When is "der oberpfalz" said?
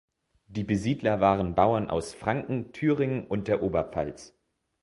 3.47-4.35